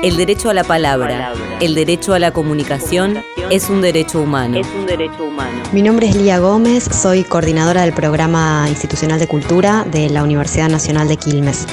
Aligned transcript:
El 0.00 0.16
derecho 0.16 0.48
a 0.48 0.54
la 0.54 0.62
palabra, 0.62 1.32
el 1.60 1.74
derecho 1.74 2.14
a 2.14 2.20
la 2.20 2.30
comunicación 2.30 3.24
es 3.50 3.68
un 3.68 3.80
derecho 3.80 4.20
humano. 4.20 4.60
Mi 5.72 5.82
nombre 5.82 6.08
es 6.08 6.14
Lía 6.14 6.38
Gómez, 6.38 6.84
soy 6.84 7.24
coordinadora 7.24 7.82
del 7.82 7.92
programa 7.92 8.66
institucional 8.68 9.18
de 9.18 9.26
cultura 9.26 9.84
de 9.90 10.08
la 10.08 10.22
Universidad 10.22 10.68
Nacional 10.68 11.08
de 11.08 11.16
Quilmes. 11.16 11.66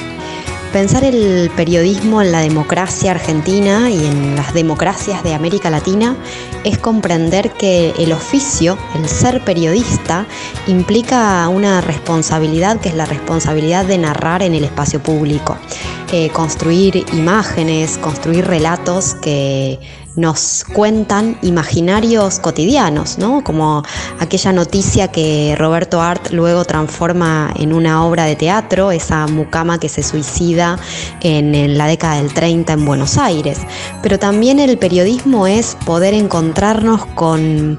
Pensar 0.72 1.04
el 1.04 1.50
periodismo 1.56 2.20
en 2.20 2.32
la 2.32 2.40
democracia 2.40 3.12
argentina 3.12 3.90
y 3.90 4.04
en 4.04 4.34
las 4.34 4.52
democracias 4.52 5.22
de 5.22 5.32
América 5.32 5.70
Latina 5.70 6.16
es 6.64 6.78
comprender 6.78 7.52
que 7.52 7.94
el 7.96 8.12
oficio, 8.12 8.76
el 8.96 9.08
ser 9.08 9.44
periodista, 9.44 10.26
implica 10.66 11.48
una 11.48 11.80
responsabilidad 11.80 12.80
que 12.80 12.88
es 12.88 12.96
la 12.96 13.06
responsabilidad 13.06 13.84
de 13.84 13.98
narrar 13.98 14.42
en 14.42 14.54
el 14.54 14.64
espacio 14.64 15.00
público, 15.00 15.56
eh, 16.12 16.30
construir 16.30 17.04
imágenes, 17.12 17.98
construir 17.98 18.46
relatos 18.46 19.14
que 19.14 19.78
nos 20.16 20.64
cuentan 20.72 21.38
imaginarios 21.42 22.38
cotidianos, 22.38 23.18
¿no? 23.18 23.44
como 23.44 23.82
aquella 24.18 24.50
noticia 24.52 25.08
que 25.08 25.54
Roberto 25.58 26.00
Art 26.00 26.30
luego 26.30 26.64
transforma 26.64 27.52
en 27.56 27.74
una 27.74 28.04
obra 28.04 28.24
de 28.24 28.34
teatro, 28.34 28.90
esa 28.92 29.26
mucama 29.26 29.78
que 29.78 29.90
se 29.90 30.02
suicida 30.02 30.78
en, 31.20 31.76
la 31.76 31.86
década 31.86 32.16
del 32.16 32.32
30 32.32 32.72
en 32.72 32.84
Buenos 32.86 33.18
Aires. 33.18 33.60
Pero 34.02 34.18
también 34.18 34.58
el 34.58 34.78
periodismo 34.78 35.46
es 35.46 35.76
poder 35.84 36.14
encontrarnos 36.14 37.04
con 37.06 37.78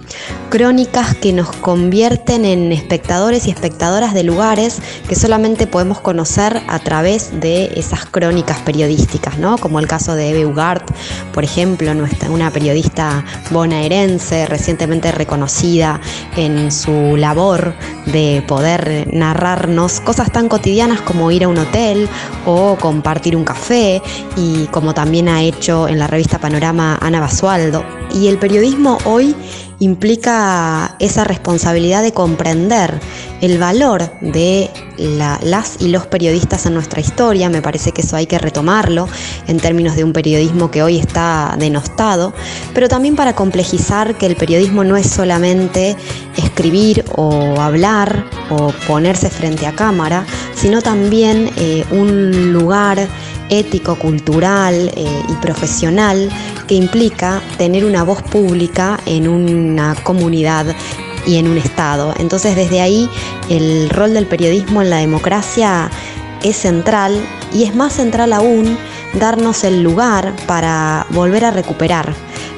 crónicas 0.50 1.16
que 1.16 1.34
nos 1.34 1.52
convierten 1.52 2.46
en 2.46 2.72
espectadores 2.72 3.48
y 3.48 3.52
espectadoras 3.52 4.14
de 4.14 4.24
lugares 4.24 4.80
que 5.10 5.16
solamente 5.16 5.66
podemos 5.66 6.00
conocer 6.02 6.62
a 6.68 6.80
través 6.80 7.40
de 7.40 7.72
esas 7.76 8.06
crónicas 8.06 8.60
periodísticas, 8.60 9.40
¿no? 9.40 9.58
como 9.58 9.80
el 9.80 9.88
caso 9.88 10.14
de 10.14 10.30
Eve 10.30 10.46
Ugart, 10.46 10.90
por 11.34 11.44
ejemplo, 11.44 11.94
nuestra 11.94 12.27
una 12.30 12.52
periodista 12.52 13.24
bonaerense 13.52 14.46
recientemente 14.46 15.12
reconocida 15.12 16.00
en 16.36 16.72
su 16.72 17.16
labor 17.18 17.74
de 18.06 18.44
poder 18.48 19.08
narrarnos 19.14 20.00
cosas 20.02 20.32
tan 20.32 20.50
cotidianas 20.50 21.02
como 21.02 21.32
ir 21.32 21.44
a 21.44 21.48
un 21.48 21.58
hotel 21.58 22.08
o 22.46 22.78
compartir 22.80 23.36
un 23.36 23.44
café 23.44 24.02
y 24.36 24.66
como 24.68 24.94
también 24.94 25.30
ha 25.30 25.42
hecho 25.42 25.88
en 25.88 26.00
la 26.00 26.08
revista 26.08 26.40
Panorama 26.40 26.98
Ana 27.02 27.20
Basualdo. 27.20 27.97
Y 28.20 28.28
el 28.28 28.40
periodismo 28.40 28.98
hoy 29.06 29.36
implica 29.80 30.96
esa 30.98 31.24
responsabilidad 31.24 32.02
de 32.02 32.12
comprender 32.12 33.00
el 33.42 33.60
valor 33.60 34.10
de 34.22 34.72
las 34.98 35.80
y 35.80 35.90
los 35.90 36.08
periodistas 36.08 36.66
en 36.66 36.74
nuestra 36.74 37.00
historia. 37.00 37.48
Me 37.50 37.62
parece 37.62 37.92
que 37.92 38.02
eso 38.02 38.16
hay 38.16 38.26
que 38.26 38.40
retomarlo 38.40 39.08
en 39.48 39.60
términos 39.60 39.96
de 39.96 40.04
un 40.04 40.14
periodismo 40.14 40.72
que 40.72 40.82
hoy 40.82 40.98
está 40.98 41.56
denostado, 41.60 42.34
pero 42.74 42.88
también 42.88 43.16
para 43.16 43.36
complejizar 43.36 44.16
que 44.16 44.26
el 44.26 44.36
periodismo 44.36 44.84
no 44.84 44.98
es 44.98 45.08
solamente 45.08 45.96
escribir 46.38 47.06
o 47.16 47.62
hablar 47.62 48.26
o 48.50 48.74
ponerse 48.88 49.30
frente 49.30 49.68
a 49.68 49.76
cámara, 49.76 50.26
sino 50.56 50.82
también 50.82 51.52
eh, 51.58 51.86
un 51.92 52.52
lugar 52.52 53.08
ético, 53.50 53.96
cultural 53.96 54.92
eh, 54.96 55.24
y 55.30 55.34
profesional 55.36 56.30
que 56.68 56.76
implica 56.76 57.42
tener 57.58 57.86
una 57.86 58.04
voz 58.04 58.22
pública 58.22 59.00
en 59.06 59.28
una 59.28 59.96
comunidad 60.04 60.76
y 61.26 61.38
en 61.38 61.48
un 61.48 61.58
Estado. 61.58 62.14
Entonces 62.20 62.56
desde 62.56 62.82
ahí 62.82 63.10
el 63.50 63.90
rol 63.90 64.14
del 64.14 64.28
periodismo 64.28 64.82
en 64.82 64.90
la 64.90 64.98
democracia 64.98 65.90
es 66.44 66.58
central 66.58 67.20
y 67.54 67.64
es 67.64 67.76
más 67.76 67.94
central 67.94 68.34
aún 68.34 68.78
darnos 69.14 69.64
el 69.64 69.84
lugar 69.84 70.34
para 70.46 71.08
volver 71.12 71.46
a 71.46 71.52
recuperar 71.52 72.14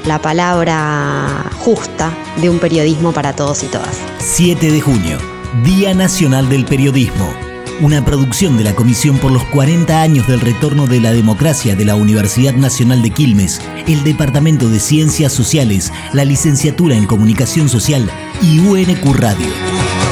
la 0.06 0.20
palabra 0.20 1.46
justa 1.60 2.12
de 2.42 2.50
un 2.50 2.60
periodismo 2.60 3.12
para 3.12 3.34
todos 3.34 3.64
y 3.64 3.68
todas. 3.68 3.98
7 4.20 4.72
de 4.72 4.82
junio, 4.82 5.18
Día 5.64 5.94
Nacional 5.94 6.50
del 6.50 6.66
Periodismo 6.66 7.49
una 7.82 8.04
producción 8.04 8.58
de 8.58 8.64
la 8.64 8.76
Comisión 8.76 9.18
por 9.18 9.32
los 9.32 9.44
40 9.46 10.02
años 10.02 10.28
del 10.28 10.42
retorno 10.42 10.88
de 10.88 11.00
la 11.00 11.14
democracia 11.14 11.76
de 11.76 11.86
la 11.86 11.96
Universidad 11.96 12.54
Nacional 12.54 13.02
de 13.02 13.12
Quilmes, 13.12 13.62
el 13.88 14.04
Departamento 14.04 14.70
de 14.70 14.80
Ciencias 14.80 15.32
Sociales, 15.32 15.94
la 16.14 16.26
Licenciatura 16.26 16.96
en 16.96 17.06
Comunicación 17.06 17.70
Social 17.70 18.10
y 18.42 18.60
UNQ 18.60 19.16
Radio. 19.16 20.09